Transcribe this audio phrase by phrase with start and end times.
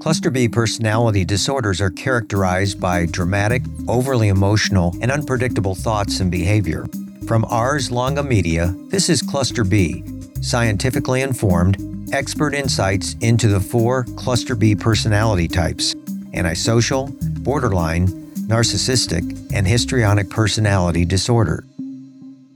[0.00, 6.86] Cluster B personality disorders are characterized by dramatic, overly emotional, and unpredictable thoughts and behavior.
[7.26, 10.02] From Ars Longa Media, this is Cluster B,
[10.40, 11.76] scientifically informed,
[12.14, 15.94] expert insights into the four Cluster B personality types
[16.32, 17.08] antisocial,
[17.40, 18.06] borderline,
[18.48, 21.64] narcissistic, and histrionic personality disorder.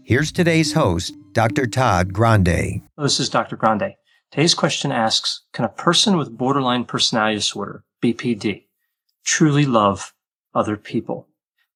[0.03, 1.67] Here's today's host, Dr.
[1.67, 2.83] Todd Grande.
[2.97, 3.57] This is Dr.
[3.57, 3.95] Grande.
[4.31, 8.65] Today's question asks, can a person with borderline personality disorder, BPD,
[9.25, 10.13] truly love
[10.55, 11.29] other people?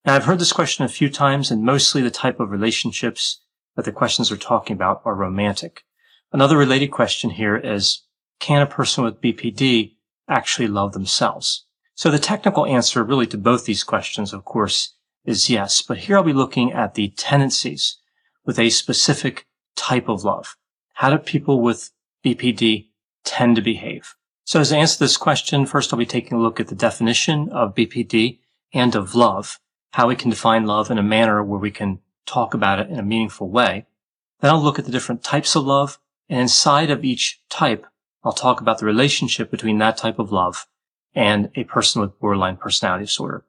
[0.04, 3.40] Now, I've heard this question a few times and mostly the type of relationships
[3.76, 5.84] that the questions are talking about are romantic.
[6.32, 8.02] Another related question here is,
[8.40, 9.94] can a person with BPD
[10.28, 11.64] actually love themselves?
[11.94, 15.82] So the technical answer really to both these questions, of course, is yes.
[15.82, 17.98] But here I'll be looking at the tendencies
[18.44, 20.56] with a specific type of love.
[20.94, 21.90] How do people with
[22.24, 22.88] BPD
[23.24, 24.14] tend to behave?
[24.44, 27.50] So as I answer this question, first I'll be taking a look at the definition
[27.50, 28.38] of BPD
[28.72, 29.60] and of love,
[29.92, 32.98] how we can define love in a manner where we can talk about it in
[32.98, 33.86] a meaningful way.
[34.40, 37.86] Then I'll look at the different types of love, and inside of each type,
[38.24, 40.66] I'll talk about the relationship between that type of love
[41.14, 43.44] and a person with borderline personality disorder.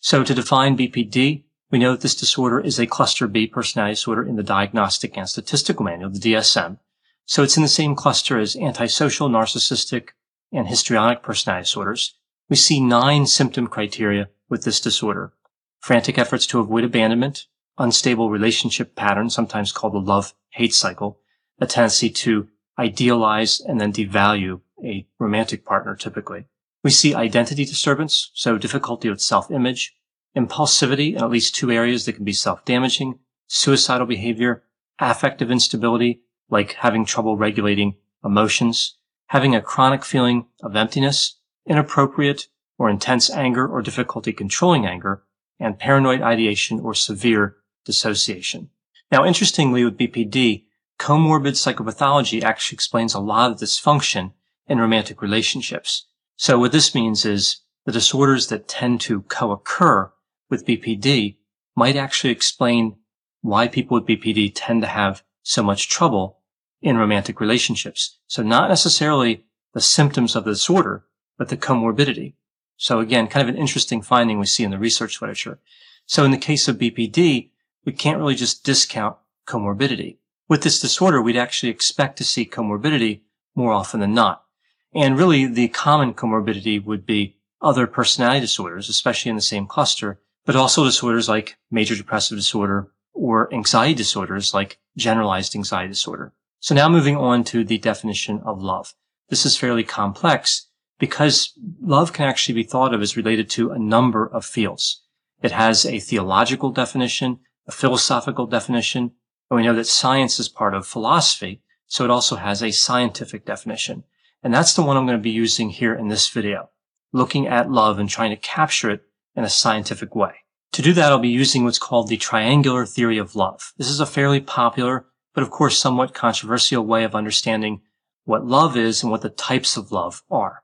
[0.00, 4.22] So to define BPD, we know that this disorder is a cluster B personality disorder
[4.22, 6.78] in the Diagnostic and Statistical Manual, the DSM.
[7.26, 10.10] So it's in the same cluster as antisocial, narcissistic,
[10.52, 12.14] and histrionic personality disorders.
[12.48, 15.32] We see nine symptom criteria with this disorder.
[15.80, 17.46] Frantic efforts to avoid abandonment,
[17.78, 21.20] unstable relationship patterns, sometimes called the love-hate cycle,
[21.60, 26.44] a tendency to idealize and then devalue a romantic partner typically.
[26.84, 29.96] We see identity disturbance, so difficulty with self-image,
[30.36, 34.62] impulsivity in at least two areas that can be self-damaging, suicidal behavior,
[35.00, 42.90] affective instability, like having trouble regulating emotions, having a chronic feeling of emptiness, inappropriate or
[42.90, 45.22] intense anger or difficulty controlling anger,
[45.58, 48.70] and paranoid ideation or severe dissociation.
[49.10, 50.64] Now, interestingly, with BPD,
[50.98, 54.32] comorbid psychopathology actually explains a lot of dysfunction
[54.66, 56.06] in romantic relationships.
[56.36, 60.12] So what this means is the disorders that tend to co-occur
[60.50, 61.36] with BPD
[61.74, 62.96] might actually explain
[63.42, 66.40] why people with BPD tend to have so much trouble
[66.82, 68.18] in romantic relationships.
[68.26, 71.04] So not necessarily the symptoms of the disorder,
[71.38, 72.34] but the comorbidity.
[72.76, 75.60] So again, kind of an interesting finding we see in the research literature.
[76.04, 77.50] So in the case of BPD,
[77.84, 80.16] we can't really just discount comorbidity.
[80.48, 83.20] With this disorder, we'd actually expect to see comorbidity
[83.54, 84.44] more often than not.
[84.92, 90.20] And really the common comorbidity would be other personality disorders, especially in the same cluster,
[90.44, 96.32] but also disorders like major depressive disorder or anxiety disorders like generalized anxiety disorder.
[96.60, 98.94] So now moving on to the definition of love.
[99.28, 100.68] This is fairly complex
[100.98, 105.02] because love can actually be thought of as related to a number of fields.
[105.42, 109.12] It has a theological definition, a philosophical definition,
[109.50, 113.44] and we know that science is part of philosophy, so it also has a scientific
[113.44, 114.04] definition.
[114.42, 116.70] And that's the one I'm going to be using here in this video,
[117.12, 119.02] looking at love and trying to capture it
[119.34, 120.32] in a scientific way.
[120.72, 123.72] To do that, I'll be using what's called the triangular theory of love.
[123.78, 127.80] This is a fairly popular, but of course somewhat controversial way of understanding
[128.24, 130.62] what love is and what the types of love are.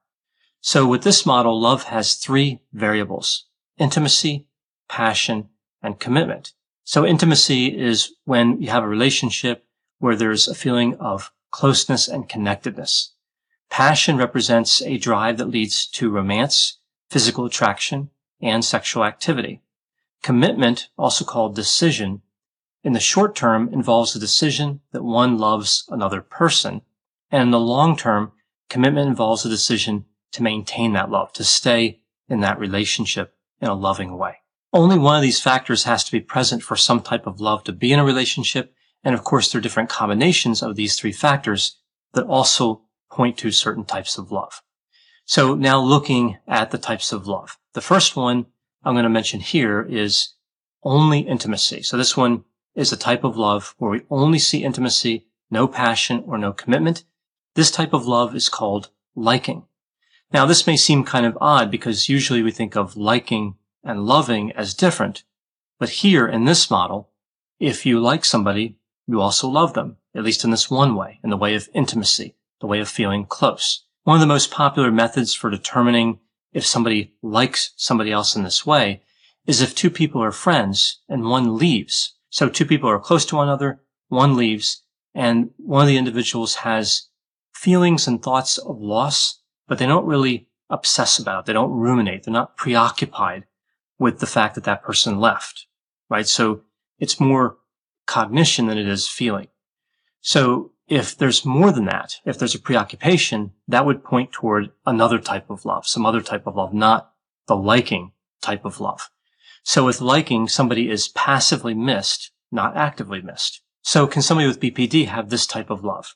[0.60, 3.46] So with this model, love has three variables,
[3.78, 4.46] intimacy,
[4.88, 5.48] passion,
[5.82, 6.52] and commitment.
[6.84, 9.64] So intimacy is when you have a relationship
[9.98, 13.12] where there's a feeling of closeness and connectedness.
[13.70, 19.62] Passion represents a drive that leads to romance, physical attraction, and sexual activity.
[20.22, 22.22] Commitment, also called decision,
[22.84, 26.82] in the short term involves the decision that one loves another person.
[27.30, 28.32] And in the long term,
[28.68, 33.74] commitment involves the decision to maintain that love, to stay in that relationship in a
[33.74, 34.36] loving way.
[34.72, 37.72] Only one of these factors has to be present for some type of love to
[37.72, 38.74] be in a relationship.
[39.04, 41.78] And of course, there are different combinations of these three factors
[42.14, 44.62] that also point to certain types of love.
[45.24, 47.58] So now looking at the types of love.
[47.74, 48.46] The first one
[48.84, 50.34] I'm going to mention here is
[50.82, 51.82] only intimacy.
[51.82, 52.44] So this one
[52.74, 57.04] is a type of love where we only see intimacy, no passion or no commitment.
[57.54, 59.64] This type of love is called liking.
[60.32, 64.52] Now this may seem kind of odd because usually we think of liking and loving
[64.52, 65.24] as different.
[65.78, 67.10] But here in this model,
[67.60, 68.76] if you like somebody,
[69.06, 72.34] you also love them, at least in this one way, in the way of intimacy,
[72.60, 73.84] the way of feeling close.
[74.04, 76.18] One of the most popular methods for determining
[76.52, 79.02] if somebody likes somebody else in this way
[79.46, 82.14] is if two people are friends and one leaves.
[82.30, 84.82] So two people are close to one another, one leaves,
[85.14, 87.08] and one of the individuals has
[87.54, 91.40] feelings and thoughts of loss, but they don't really obsess about.
[91.40, 91.46] it.
[91.46, 92.24] They don't ruminate.
[92.24, 93.44] They're not preoccupied
[93.98, 95.66] with the fact that that person left,
[96.08, 96.26] right?
[96.26, 96.62] So
[96.98, 97.58] it's more
[98.06, 99.48] cognition than it is feeling.
[100.20, 105.18] So if there's more than that, if there's a preoccupation, that would point toward another
[105.18, 107.12] type of love, some other type of love, not
[107.46, 108.12] the liking
[108.42, 109.08] type of love.
[109.62, 113.62] So with liking, somebody is passively missed, not actively missed.
[113.80, 116.14] So can somebody with BPD have this type of love?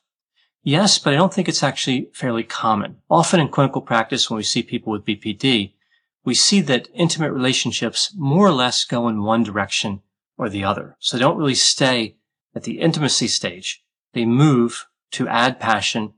[0.61, 2.97] Yes, but I don't think it's actually fairly common.
[3.09, 5.73] Often in clinical practice, when we see people with BPD,
[6.23, 10.03] we see that intimate relationships more or less go in one direction
[10.37, 10.97] or the other.
[10.99, 12.17] So they don't really stay
[12.53, 13.83] at the intimacy stage.
[14.17, 16.15] They move to add passion,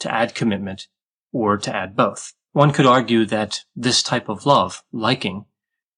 [0.00, 0.88] to add commitment,
[1.32, 2.34] or to add both.
[2.52, 5.46] One could argue that this type of love, liking,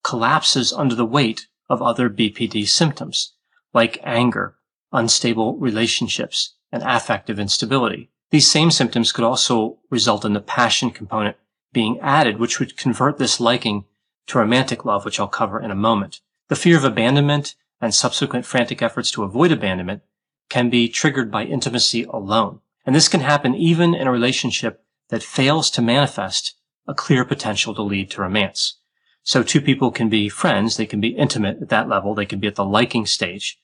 [0.05, 3.33] collapses under the weight of other BPD symptoms,
[3.75, 4.55] like anger,
[4.93, 8.13] unstable relationships, and affective instability.
[8.31, 11.37] These same symptoms could also result in the passion component
[11.73, 13.87] being added, which would convert this liking
[14.29, 16.21] to romantic love, which I'll cover in a moment.
[16.47, 20.03] The fear of abandonment and subsequent frantic efforts to avoid abandonment
[20.53, 22.61] can be triggered by intimacy alone.
[22.85, 26.57] And this can happen even in a relationship that fails to manifest
[26.87, 28.77] a clear potential to lead to romance.
[29.23, 30.77] So two people can be friends.
[30.77, 32.15] They can be intimate at that level.
[32.15, 33.59] They can be at the liking stage.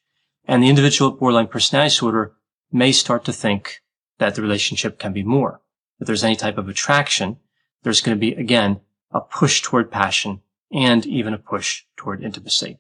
[0.46, 2.32] And the individual with borderline personality disorder
[2.73, 3.82] may start to think
[4.17, 5.61] that the relationship can be more.
[6.00, 7.37] If there's any type of attraction,
[7.82, 8.81] there's going to be, again,
[9.11, 10.40] a push toward passion
[10.73, 12.79] and even a push toward intimacy.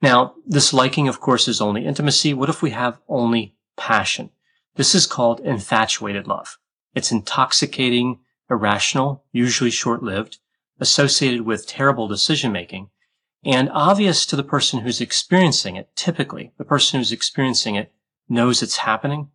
[0.00, 2.32] Now, this liking, of course, is only intimacy.
[2.32, 4.30] What if we have only passion?
[4.76, 6.58] This is called infatuated love.
[6.94, 10.38] It's intoxicating, irrational, usually short-lived,
[10.78, 12.90] associated with terrible decision making,
[13.44, 15.90] and obvious to the person who's experiencing it.
[15.96, 17.92] Typically, the person who's experiencing it
[18.28, 19.30] knows it's happening,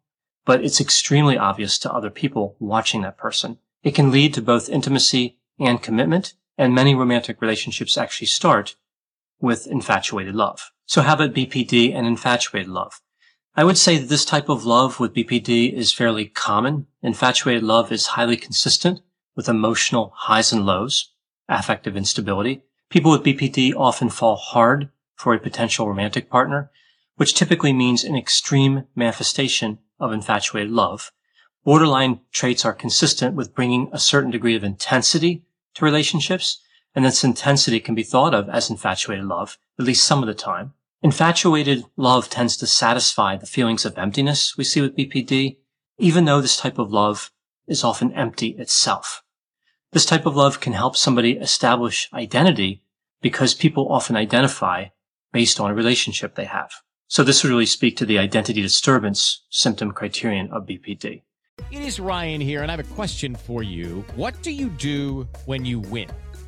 [0.46, 3.58] but it's extremely obvious to other people watching that person.
[3.82, 8.76] It can lead to both intimacy and commitment, and many romantic relationships actually start
[9.44, 10.72] with infatuated love.
[10.86, 13.02] So how about BPD and infatuated love?
[13.56, 16.88] I would say that this type of love with BPD is fairly common.
[17.02, 19.02] Infatuated love is highly consistent
[19.36, 21.12] with emotional highs and lows,
[21.50, 22.64] affective instability.
[22.90, 26.72] People with BPD often fall hard for a potential romantic partner
[27.16, 31.12] which typically means an extreme manifestation of infatuated love.
[31.64, 35.44] Borderline traits are consistent with bringing a certain degree of intensity
[35.76, 36.62] to relationships,
[36.96, 40.34] and this intensity can be thought of as infatuated love, at least some of the
[40.34, 40.74] time.
[41.02, 45.58] Infatuated love tends to satisfy the feelings of emptiness we see with BPD,
[45.98, 47.32] even though this type of love
[47.68, 49.24] is often empty itself.
[49.92, 52.84] This type of love can help somebody establish identity
[53.22, 54.86] because people often identify
[55.32, 56.72] based on a relationship they have.
[57.08, 61.22] So this would really speak to the identity disturbance symptom criterion of BPD.
[61.72, 64.04] It is Ryan here, and I have a question for you.
[64.16, 66.10] What do you do when you win?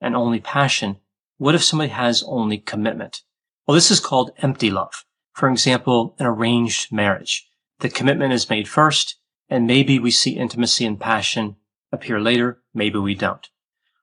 [0.00, 0.96] and only passion,
[1.38, 3.22] what if somebody has only commitment?
[3.66, 5.04] Well, this is called empty love.
[5.32, 7.48] For example, an arranged marriage.
[7.80, 9.16] The commitment is made first,
[9.48, 11.56] and maybe we see intimacy and passion
[11.92, 13.48] appear later, maybe we don't.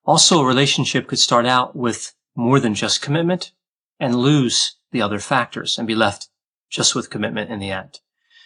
[0.05, 3.51] Also, a relationship could start out with more than just commitment
[3.99, 6.29] and lose the other factors and be left
[6.69, 7.99] just with commitment in the end.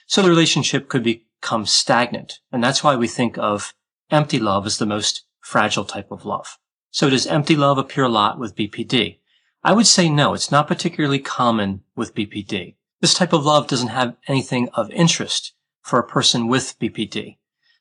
[0.07, 2.39] So the relationship could become stagnant.
[2.51, 3.73] And that's why we think of
[4.09, 6.57] empty love as the most fragile type of love.
[6.91, 9.19] So does empty love appear a lot with BPD?
[9.63, 12.75] I would say no, it's not particularly common with BPD.
[12.99, 17.37] This type of love doesn't have anything of interest for a person with BPD.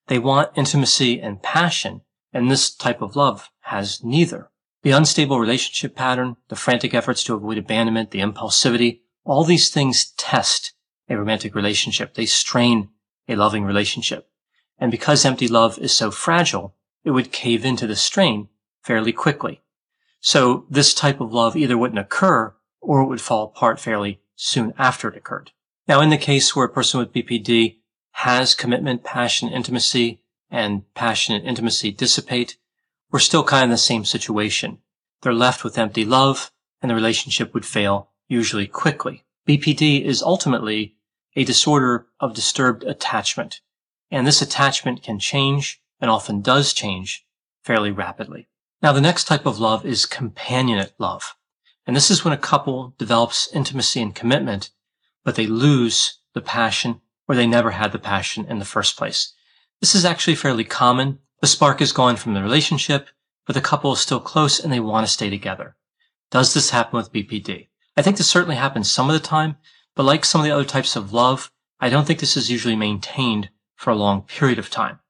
[0.07, 2.03] They want intimacy and passion,
[2.33, 4.51] and this type of love has neither.
[4.83, 10.13] The unstable relationship pattern, the frantic efforts to avoid abandonment, the impulsivity, all these things
[10.17, 10.73] test
[11.09, 12.15] a romantic relationship.
[12.15, 12.91] They strain
[13.29, 14.31] a loving relationship.
[14.79, 18.49] And because empty love is so fragile, it would cave into the strain
[18.83, 19.61] fairly quickly.
[20.21, 24.75] So this type of love either wouldn't occur or it would fall apart fairly soon
[24.79, 25.51] after it occurred.
[25.87, 27.79] Now, in the case where a person with BPD
[28.13, 32.57] has commitment, passion, intimacy, and passion and intimacy dissipate,
[33.11, 34.79] we're still kind of in the same situation.
[35.23, 36.51] They're left with empty love
[36.83, 39.25] and the relationship would fail usually quickly.
[39.47, 40.97] BPD is ultimately
[41.37, 43.61] a disorder of disturbed attachment.
[44.11, 47.27] And this attachment can change and often does change
[47.63, 48.49] fairly rapidly.
[48.83, 51.37] Now, the next type of love is companionate love.
[51.87, 54.71] And this is when a couple develops intimacy and commitment,
[55.25, 59.35] but they lose the passion or they never had the passion in the first place.
[59.81, 61.19] This is actually fairly common.
[61.41, 63.09] The spark is gone from the relationship,
[63.47, 65.77] but the couple is still close and they want to stay together.
[66.31, 67.69] Does this happen with BPD?
[67.97, 69.57] I think this certainly happens some of the time,
[69.95, 72.77] but like some of the other types of love, I don't think this is usually
[72.77, 75.01] maintained for a long period of time.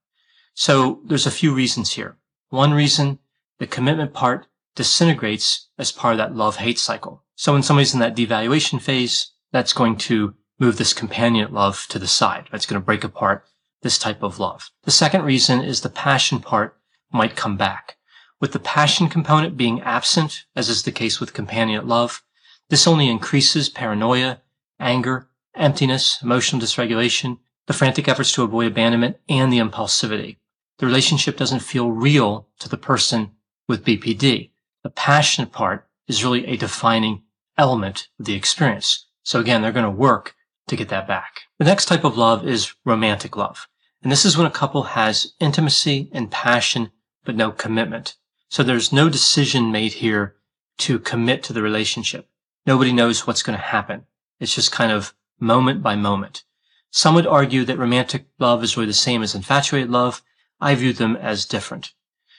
[0.55, 2.17] So there's a few reasons here.
[2.49, 3.19] One reason,
[3.61, 7.23] the commitment part disintegrates as part of that love-hate cycle.
[7.37, 11.99] So when somebody's in that devaluation phase, that's going to move this companion love to
[11.99, 12.49] the side.
[12.51, 13.45] That's going to break apart
[13.83, 14.71] this type of love.
[14.85, 16.79] The second reason is the passion part
[17.13, 17.97] might come back.
[18.41, 22.23] With the passion component being absent, as is the case with companion love,
[22.71, 24.41] this only increases paranoia,
[24.79, 30.39] anger, emptiness, emotional dysregulation, the frantic efforts to avoid abandonment, and the impulsivity.
[30.79, 33.33] The relationship doesn't feel real to the person
[33.71, 34.51] with BPD.
[34.83, 37.23] The passionate part is really a defining
[37.57, 39.07] element of the experience.
[39.23, 40.35] So again, they're going to work
[40.69, 41.43] to get that back.
[41.59, 43.69] The next type of love is romantic love.
[44.03, 46.91] And this is when a couple has intimacy and passion,
[47.25, 48.17] but no commitment.
[48.49, 50.35] So there's no decision made here
[50.79, 52.29] to commit to the relationship.
[52.67, 54.07] Nobody knows what's going to happen.
[54.41, 56.45] It's just kind of moment by moment.
[56.91, 60.23] Some would argue that romantic love is really the same as infatuated love.
[60.61, 61.93] I view them as different.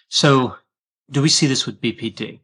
[0.10, 0.58] So
[1.12, 2.40] do we see this with BPD?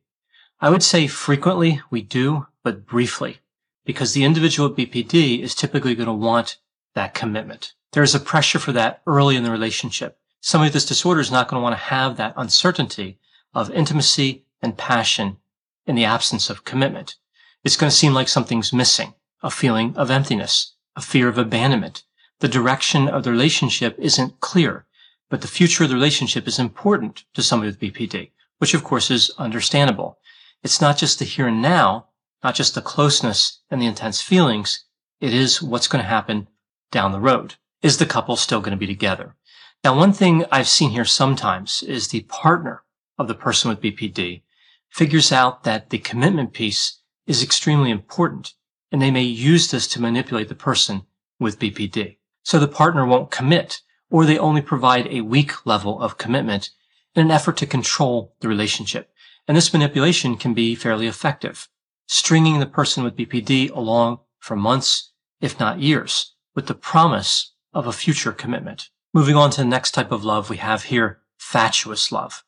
[0.59, 3.37] I would say frequently we do, but briefly,
[3.85, 6.57] because the individual with BPD is typically going to want
[6.93, 7.73] that commitment.
[7.93, 10.19] There is a pressure for that early in the relationship.
[10.41, 13.19] Somebody with this disorder is not going to want to have that uncertainty
[13.53, 15.37] of intimacy and passion
[15.85, 17.15] in the absence of commitment.
[17.63, 22.03] It's going to seem like something's missing, a feeling of emptiness, a fear of abandonment.
[22.39, 24.85] The direction of the relationship isn't clear,
[25.29, 29.11] but the future of the relationship is important to somebody with BPD, which of course
[29.11, 30.17] is understandable.
[30.63, 32.07] It's not just the here and now,
[32.43, 34.85] not just the closeness and the intense feelings.
[35.19, 36.47] It is what's going to happen
[36.91, 37.55] down the road.
[37.81, 39.35] Is the couple still going to be together?
[39.83, 42.83] Now, one thing I've seen here sometimes is the partner
[43.17, 44.43] of the person with BPD
[44.89, 48.53] figures out that the commitment piece is extremely important
[48.91, 51.03] and they may use this to manipulate the person
[51.39, 52.17] with BPD.
[52.43, 56.71] So the partner won't commit or they only provide a weak level of commitment
[57.17, 59.09] in an effort to control the relationship.
[59.47, 61.67] And this manipulation can be fairly effective,
[62.05, 67.87] stringing the person with BPD along for months, if not years, with the promise of
[67.87, 68.89] a future commitment.
[69.13, 72.43] Moving on to the next type of love we have here, fatuous love.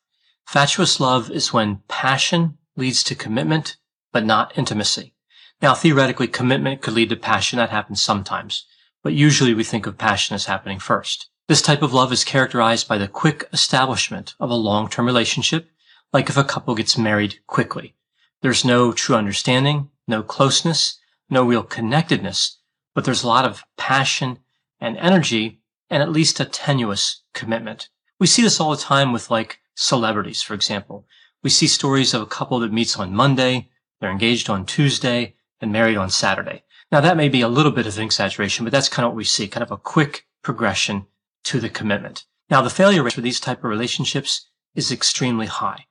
[0.46, 3.76] Fatuous love is when passion leads to commitment,
[4.12, 5.14] but not intimacy.
[5.60, 7.58] Now, theoretically, commitment could lead to passion.
[7.58, 8.66] That happens sometimes,
[9.02, 11.29] but usually we think of passion as happening first.
[11.50, 15.68] This type of love is characterized by the quick establishment of a long-term relationship,
[16.12, 17.96] like if a couple gets married quickly.
[18.40, 22.58] There's no true understanding, no closeness, no real connectedness,
[22.94, 24.38] but there's a lot of passion
[24.80, 27.88] and energy and at least a tenuous commitment.
[28.20, 31.04] We see this all the time with like celebrities, for example.
[31.42, 35.72] We see stories of a couple that meets on Monday, they're engaged on Tuesday, and
[35.72, 36.62] married on Saturday.
[36.92, 39.16] Now that may be a little bit of an exaggeration, but that's kind of what
[39.16, 41.06] we see, kind of a quick progression
[41.44, 42.24] to the commitment.
[42.48, 45.86] Now the failure rate for these type of relationships is extremely high.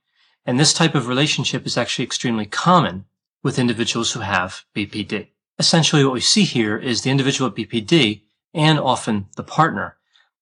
[0.46, 3.06] And this type of relationship is actually extremely common
[3.44, 5.30] with individuals who have BPD.
[5.58, 9.98] Essentially what we see here is the individual with BPD and often the partner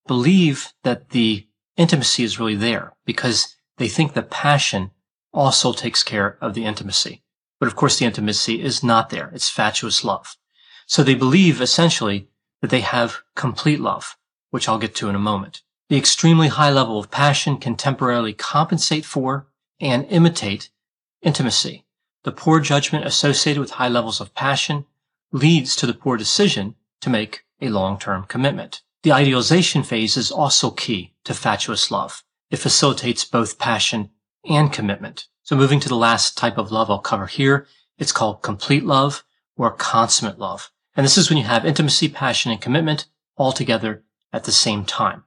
[0.05, 4.91] believe that the intimacy is really there because they think the passion
[5.33, 7.23] also takes care of the intimacy.
[7.59, 9.29] But of course, the intimacy is not there.
[9.33, 10.35] It's fatuous love.
[10.85, 12.29] So they believe essentially
[12.61, 14.16] that they have complete love,
[14.49, 15.61] which I'll get to in a moment.
[15.89, 19.47] The extremely high level of passion can temporarily compensate for
[19.79, 20.69] and imitate
[21.21, 21.85] intimacy.
[22.23, 24.85] The poor judgment associated with high levels of passion
[25.31, 28.81] leads to the poor decision to make a long-term commitment.
[29.03, 32.23] The idealization phase is also key to fatuous love.
[32.49, 34.09] It facilitates both passion
[34.43, 35.27] and commitment.
[35.43, 39.23] So moving to the last type of love I'll cover here, it's called complete love
[39.55, 40.71] or consummate love.
[40.95, 43.05] And this is when you have intimacy, passion, and commitment
[43.37, 45.23] all together at the same time.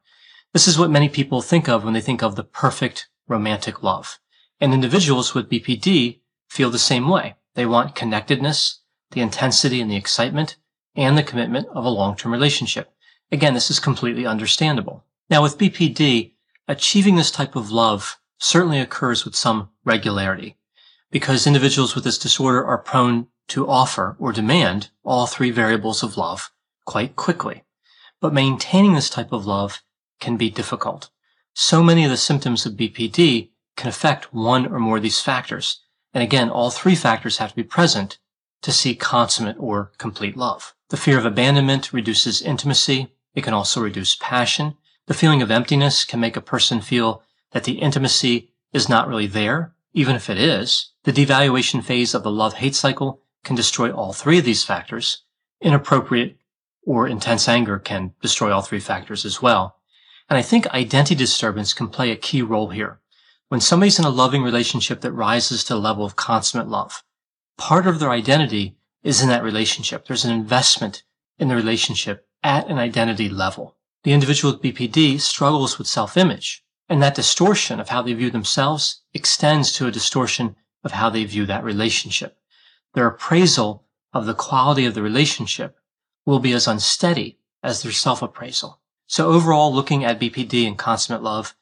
[0.52, 4.18] This is what many people think of when they think of the perfect romantic love.
[4.60, 7.36] And individuals with BPD feel the same way.
[7.54, 8.80] They want connectedness,
[9.12, 10.56] the intensity and the excitement,
[10.94, 12.92] and the commitment of a long-term relationship.
[13.32, 15.04] Again, this is completely understandable.
[15.28, 16.32] Now with BPD,
[16.66, 20.56] achieving this type of love certainly occurs with some regularity
[21.10, 26.16] because individuals with this disorder are prone to offer or demand all three variables of
[26.16, 26.50] love
[26.84, 27.64] quite quickly.
[28.20, 29.82] But maintaining this type of love
[30.20, 31.10] can be difficult.
[31.54, 35.80] So many of the symptoms of BPD can affect one or more of these factors.
[36.12, 38.18] And again, all three factors have to be present
[38.62, 40.74] to see consummate or complete love.
[40.90, 43.08] The fear of abandonment reduces intimacy.
[43.34, 44.76] It can also reduce passion.
[45.06, 47.22] The feeling of emptiness can make a person feel
[47.52, 50.90] that the intimacy is not really there, even if it is.
[51.04, 55.22] The devaluation phase of the love-hate cycle can destroy all three of these factors.
[55.60, 56.36] Inappropriate
[56.90, 59.76] or intense anger can destroy all three factors as well.
[60.28, 62.98] And I think identity disturbance can play a key role here.
[63.46, 67.04] When somebody's in a loving relationship that rises to the level of consummate love,
[67.56, 70.04] part of their identity is in that relationship.
[70.04, 71.04] There's an investment
[71.38, 73.76] in the relationship at an identity level.
[74.02, 79.02] The individual with BPD struggles with self-image, and that distortion of how they view themselves
[79.14, 82.36] extends to a distortion of how they view that relationship.
[82.94, 85.76] Their appraisal of the quality of the relationship
[86.30, 88.80] will be as unsteady as their self-appraisal.
[89.08, 91.56] So overall, looking at BPD and consummate love,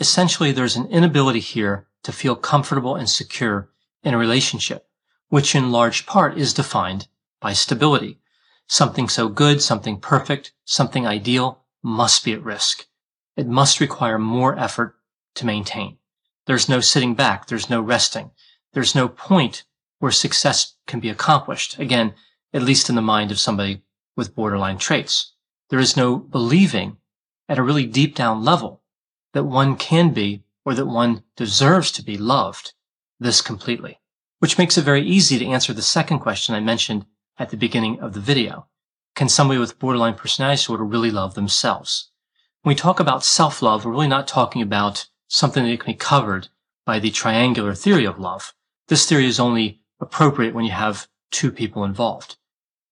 [0.00, 3.68] essentially there's an inability here to feel comfortable and secure
[4.02, 4.88] in a relationship,
[5.28, 7.06] which in large part is defined
[7.38, 8.18] by stability.
[8.66, 12.86] Something so good, something perfect, something ideal must be at risk.
[13.36, 14.96] It must require more effort
[15.34, 15.98] to maintain.
[16.46, 17.46] There's no sitting back.
[17.46, 18.30] There's no resting.
[18.72, 19.64] There's no point
[19.98, 21.78] where success can be accomplished.
[21.78, 22.14] Again,
[22.54, 23.82] at least in the mind of somebody
[24.16, 25.32] with borderline traits.
[25.70, 26.98] There is no believing
[27.48, 28.82] at a really deep down level
[29.32, 32.72] that one can be or that one deserves to be loved
[33.20, 34.00] this completely,
[34.38, 37.06] which makes it very easy to answer the second question I mentioned
[37.38, 38.66] at the beginning of the video.
[39.14, 42.10] Can somebody with borderline personality disorder really love themselves?
[42.62, 46.48] When we talk about self-love, we're really not talking about something that can be covered
[46.86, 48.54] by the triangular theory of love.
[48.88, 52.36] This theory is only appropriate when you have two people involved.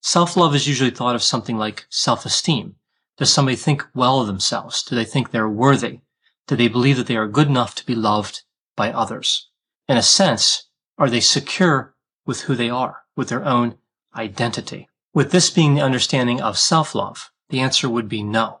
[0.05, 2.75] Self-love is usually thought of something like self-esteem.
[3.17, 4.83] Does somebody think well of themselves?
[4.83, 6.01] Do they think they're worthy?
[6.45, 8.43] Do they believe that they are good enough to be loved
[8.75, 9.49] by others?
[9.87, 13.77] In a sense, are they secure with who they are, with their own
[14.13, 14.89] identity?
[15.13, 18.59] With this being the understanding of self-love, the answer would be no.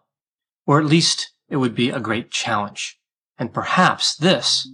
[0.65, 3.01] Or at least it would be a great challenge.
[3.37, 4.65] And perhaps this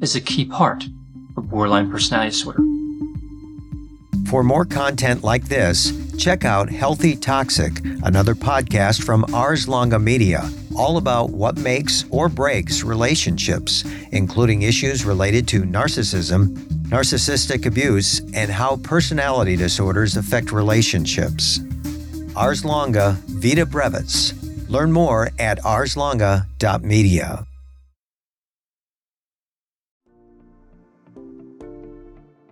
[0.00, 0.84] is a key part
[1.36, 2.71] of borderline personality disorder.
[4.32, 10.50] For more content like this, check out Healthy Toxic, another podcast from Ars Longa Media,
[10.74, 16.56] all about what makes or breaks relationships, including issues related to narcissism,
[16.88, 21.60] narcissistic abuse, and how personality disorders affect relationships.
[22.34, 24.32] Ars Longa Vita Brevis.
[24.66, 27.46] Learn more at arslonga.media.